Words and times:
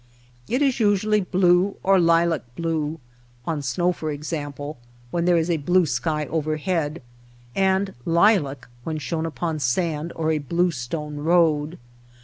It 0.47 0.63
is 0.63 0.79
usually 0.79 1.21
blue 1.21 1.75
or 1.83 1.99
lilac 1.99 2.41
blue, 2.55 2.99
on 3.45 3.61
snow 3.61 3.91
for 3.93 4.09
ex 4.09 4.33
ample, 4.33 4.79
when 5.11 5.25
there 5.25 5.37
is 5.37 5.47
a 5.47 5.57
blue 5.57 5.85
sky 5.85 6.25
overhead; 6.25 7.03
and 7.55 7.93
lilac 8.03 8.67
when 8.83 8.97
shown 8.97 9.27
upon 9.27 9.59
sand 9.59 10.11
or 10.15 10.31
a 10.31 10.39
blue 10.39 10.71
stone 10.71 11.17
road. 11.17 11.77